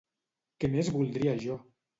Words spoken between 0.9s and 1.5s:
voldria